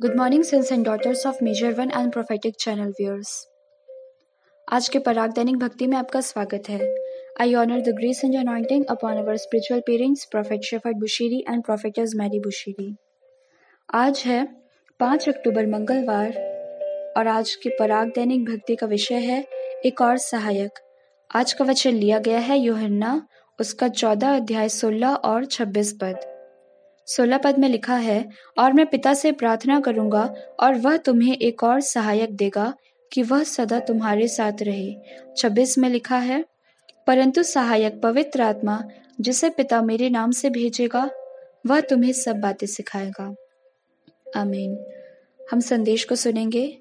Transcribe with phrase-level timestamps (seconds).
[0.00, 3.30] Good morning, sons and daughters of Major One and Prophetic Channel viewers.
[4.68, 6.78] आज के पराग दैनिक भक्ति में आपका स्वागत है।
[7.40, 12.14] I honour the grace and anointing upon our spiritual parents prophet Shepherd Bushiri and prophetess
[12.16, 12.94] Mary Bushiri
[13.94, 14.44] आज है
[15.00, 16.30] पाँच अक्टूबर मंगलवार
[17.16, 19.44] और आज के पराग दैनिक भक्ति का विषय है
[19.86, 20.78] एक और सहायक।
[21.30, 23.20] आज का वचन लिया गया है योहन्ना
[23.60, 26.37] उसका चौदह अध्याय सोलह और छब्बीस पद।
[27.08, 28.28] सोलह पद में लिखा है,
[28.58, 32.74] और मैं पिता से प्रार्थना करूँगा, और वह तुम्हें एक और सहायक देगा
[33.12, 34.94] कि वह सदा तुम्हारे साथ रहे।
[35.36, 36.44] छब्बीस में लिखा है,
[37.06, 38.84] परंतु सहायक पवित्र आत्मा,
[39.20, 41.10] जिसे पिता मेरे नाम से भेजेगा,
[41.66, 43.34] वह तुम्हें सब बातें सिखाएगा।
[44.36, 44.78] आमीन।
[45.52, 46.78] हम संदेश को सुनेंगे।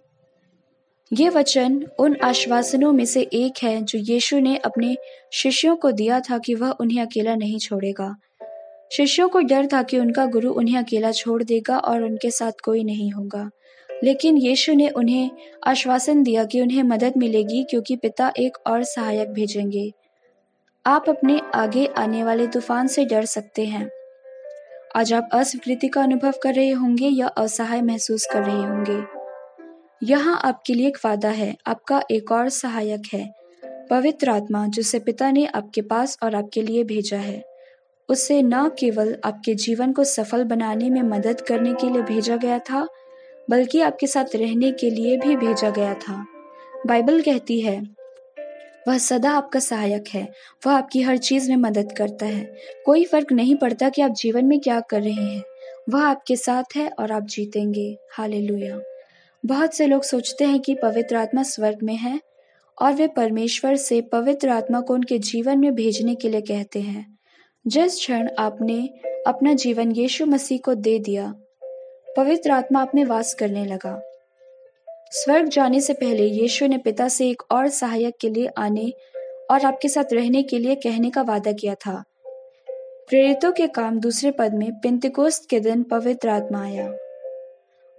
[1.14, 4.98] ये वचन उन आश्वासनों में से एक है जो यीशु ने अपने
[5.34, 8.16] शिष्यों को दिया था कि वह उन्हें अकेला नहीं छोड़ेगा।
[8.91, 12.84] शिष्यों को डर था कि उनका गुरु उन्हें अकेला छोड़ देगा और उनके साथ कोई
[12.84, 13.50] नहीं होगा।
[14.04, 15.31] लेकिन यीशु ने उन्हें
[15.64, 19.94] आश्वासन दिया कि उन्हें मदद मिलेगी क्योंकि पिता एक और सहायक भेजेंगे।
[20.86, 23.89] आप अपने आगे आने वाले तूफ़ान से डर सकते हैं।
[24.95, 29.17] आज आप अस्वीकृति का अनुभव कर रहे होंगे या असहाय महसूस कर रहे होंगे।
[30.03, 33.34] यहाँ आपके लिए एक वादा है, आपका एक और सहायक है,
[33.90, 37.56] पवित्र आत्मा, जिसे पिता ने आपके पास और आपके लिए भेजा है।
[38.09, 42.59] उसे न केवल आपके जीवन को सफल बनाने में मदद करने के लिए भेजा गया
[42.59, 42.88] था,
[43.50, 46.25] बल्कि आपके साथ रहने के लिए भी भेजा गया था।
[46.88, 47.88] बाइबल कहती है,
[48.88, 50.33] वह सदा आपका सहायक है,
[50.67, 54.45] वह आपकी हर चीज़ में मदद करता है। कोई फ़र्क नहीं पड़ता कि आप जीवन
[54.45, 55.44] में क्या कर रहे हैं।
[55.89, 58.80] वह आपके साथ है और आप जीतेंगे। हालेलुया।
[59.45, 62.22] बहुत से लोग सोचते हैं कि पवित्र आत्मा स्वर्ग में है,
[62.81, 67.17] और वे परमेश्वर से पवित्र आत्मा को उनके जीवन में भेजने के लिए कहते हैं।
[67.68, 68.90] जिस क्षण आपने
[69.28, 71.34] अपना जीवन यीशु मसीह को दे दिया,
[72.18, 74.02] पवित्र आत्मा आप में वास करने लगा।
[75.12, 78.94] स्वर्ग जाने से पहले यीशु ने पिता से एक और सहायक के लिए आने
[79.52, 82.03] और आपके साथ रहने के लिए कहने का वादा किया था।
[83.09, 86.94] प्रेरितों के काम दूसरे पद में पिंतकोस्त के दिन पवित्र आत्मा आया।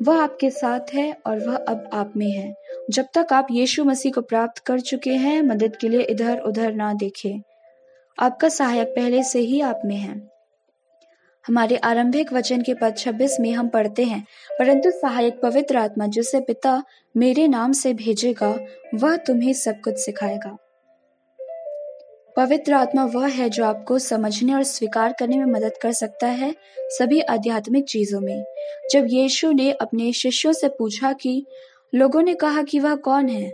[0.03, 2.55] वह आपके साथ है और वह अब आप में है।
[2.91, 6.73] जब तक आप यीशु मसीह को प्राप्त कर चुके हैं, मदद के लिए इधर उधर
[6.73, 7.43] ना देखें।
[8.21, 10.31] आपका सहायक पहले से ही आप में है।
[11.47, 14.27] हमारे आरंभिक वचन के पद 26 में हम पढ़ते हैं,
[14.59, 16.83] परंतु सहायक पवित्र आत्मा जिसे पिता
[17.17, 18.59] मेरे नाम से भेजेगा,
[18.95, 20.57] वह तुम्हें सब कुछ सिखाएगा।
[22.37, 26.55] पवित्र आत्मा वह है जो आपको समझने और स्वीकार करने में मदद कर सकता है
[26.81, 28.45] सभी आध्यात्मिक चीज़ों में।
[28.93, 31.47] जब यीशु ने अपने शिष्यों से पूछा कि,
[31.95, 33.51] लोगों ने कहा कि वह कौन है?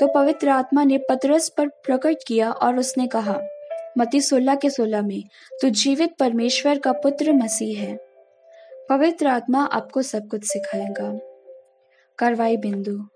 [0.00, 3.40] तो पवित्र आत्मा ने पतरस पर प्रकट किया और उसने कहा
[3.98, 5.22] मती सोलह के सोलह में
[5.62, 7.98] तो जीवित परमेश्वर का पुत्र मसीह है।
[8.88, 11.18] पवित्र आत्मा आपको सब कुछ सिखाएगा।
[12.18, 13.08] कार्रवाई बिंदु।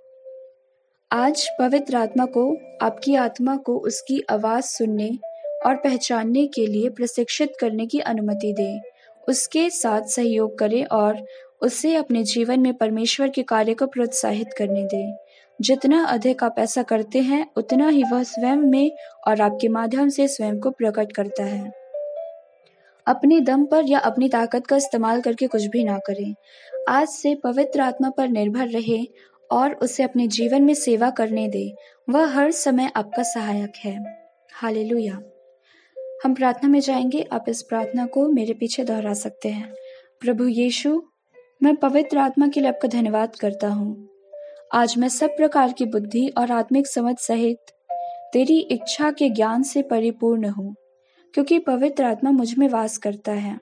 [1.13, 5.19] आज पवित्र आत्मा को, आपकी आत्मा को उसकी आवाज़ सुनने
[5.67, 8.81] और पहचानने के लिए प्रशिक्षित करने की अनुमति दें।
[9.29, 11.27] उसके साथ सहयोग करें और
[11.63, 15.17] उसे अपने जीवन में परमेश्वर के कार्य को प्रोत्साहित करने दें।
[15.61, 18.93] जितना अधिक आप ऐसा करते हैं, उतना ही वह स्वयं में
[19.27, 21.73] और आपके माध्यम से स्वयं को प्रकट करता है।
[23.07, 26.35] अपने दम पर या अपनी ताकत का इस्तेमाल करके कुछ भी ना करें।
[26.89, 29.07] आज से पवित्र आत्मा पर निर्भर रहे
[29.51, 31.75] और उसे अपने जीवन में सेवा करने दे।
[32.11, 34.05] वह हर समय आपका सहायक है।
[34.53, 35.23] हालेलुया।
[36.25, 39.75] हम प्रार्थना में जाएँगे। आप इस प्रार्थना को मेरे पीछे दोहरा सकते हैं।
[40.21, 41.03] प्रभु यीशु,
[41.63, 44.08] मैं पवित्र आत्मा के लिए आपका धन्यवाद करता हूँ।
[44.71, 47.71] आज मैं सब प्रकार की बुद्धि और आत्मिक समझ सहित
[48.33, 50.75] तेरी इच्छा के ज्ञान से परिपूर्ण हूँ,
[51.35, 53.59] क्योंकि पवित्र आत्मा मुझमें वास करता है।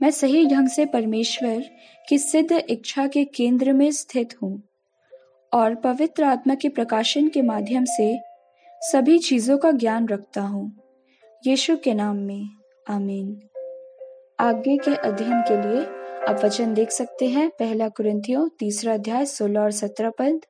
[0.00, 1.62] मैं सही ढंग से परमेश्वर
[2.08, 4.62] की सिद्ध इच्छा के केंद्र में स्थित हूँ
[5.52, 8.16] और पवित्र आत्मा के प्रकाशन के माध्यम से
[8.82, 10.70] सभी चीज़ों का ज्ञान रखता हूँ।
[11.46, 12.48] यीशु के नाम में,
[12.86, 13.47] आमीन।
[14.38, 15.80] आगे के अध्ययन के लिए
[16.28, 20.40] आप वचन देख सकते हैं, पहला कुरिंथियों तीसरा अध्याय, सोलह और सत्रह पद।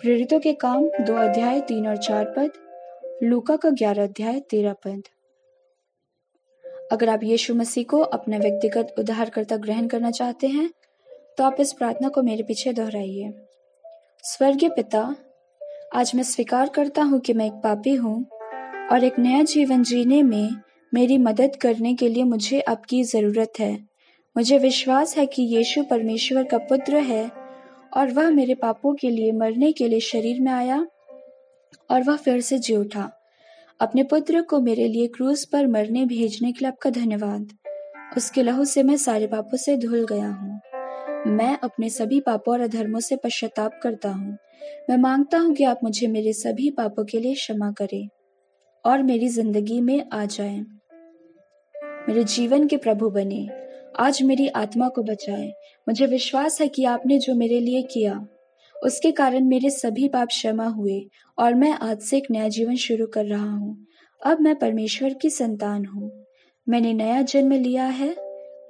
[0.00, 2.50] प्रेरितों के काम, दो अध्याय, तीन और चार पद।
[3.22, 5.02] लूका का ग्यारह अध्याय, तेरह पद।
[6.92, 10.68] अगर आप यीशु मसीह को अपना व्यक्तिगत उद्धारकर्ता ग्रहण करना चाहते हैं
[11.38, 13.32] तो आप इस प्रार्थना को मेरे पीछे दोहराइए।
[14.24, 15.14] स्वर्गीय पिता,
[15.94, 18.22] आज मैं स्वीकार करता हूँ कि मैं एक पापी हूँ
[18.92, 23.72] और एक नया जीवन जीने में मेरी मदद करने के लिए मुझे आपकी ज़रूरत है।
[24.36, 27.30] मुझे विश्वास है कि यीशु परमेश्वर का पुत्र है
[27.96, 30.86] और वह मेरे पापों के लिए, मरने के लिए शरीर में आया
[31.90, 33.10] और वह फिर से जी उठा।
[33.80, 37.52] अपने पुत्र को मेरे लिए क्रूज पर मरने भेजने के लिए आपका धन्यवाद।
[38.16, 40.60] उसके लहू से मैं सारे पापों से धुल गया हूँ।
[41.26, 44.36] मैं अपने सभी पापों और अधर्मों से पश्चाताप करता हूँ।
[44.90, 48.08] मैं माँगता हूँ कि आप मुझे मेरे सभी पापों के लिए क्षमा करें
[48.84, 50.64] और मेरी ज़िंदगी में आ जाएँ।
[52.08, 53.48] मेरे जीवन के प्रभु बने।
[53.98, 55.48] आज मेरी आत्मा को बचाएँ।
[55.88, 58.26] मुझे विश्वास है कि आपने जो मेरे लिए किया,
[58.82, 61.08] उसके कारण मेरे सभी पाप क्षमा हुए
[61.38, 63.86] और मैं आज से एक नया जीवन शुरू कर रहा हूँ।
[64.26, 66.24] अब मैं परमेश्वर की संतान हूँ।
[66.68, 68.16] मैंने नया जन्म लिया है।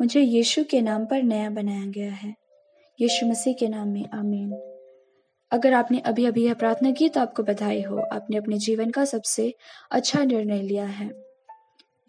[0.00, 2.34] मुझे यीशु के नाम पर नया बनाया गया है।
[3.00, 4.52] यीशु मसीह के नाम में, आमीन।
[5.52, 9.04] अगर आपने अभी अभी यह प्रार्थना की तो आपको बधाई हो। आपने अपने जीवन का
[9.04, 9.54] सबसे
[9.90, 11.25] अच्छा निर्णय लिया है।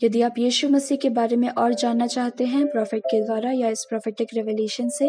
[0.01, 3.69] यदि आप यीशु मसीह के बारे में और जानना चाहते हैं प्रॉफिट के द्वारा या
[3.69, 5.07] इस प्रॉफिटिक रेवल्यूशन से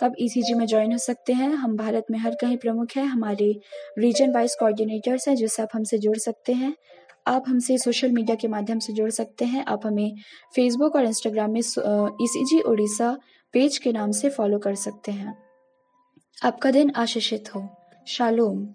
[0.00, 3.04] तो आप ईसीजी में ज्वाइन हो सकते हैं। हम भारत में हर कहीं प्रमुख हैं।
[3.04, 3.60] हमारे
[3.98, 6.74] रीजन वाइज कोऑर्डिनेटर्स हैं जिससे आप हमसे जुड़ सकते हैं।
[7.26, 10.16] आप हमसे सोशल मीडिया के माध्यम से जुड़ सकते हैं। आप हमें
[10.54, 13.16] फेसबुक और इंस्टाग्राम में ईसीजी उड़ीसा
[13.54, 15.36] पेज के नाम से फॉलो कर सकते हैं।
[16.44, 17.66] आपका दिन आशीषित हो।
[18.06, 18.66] शालोम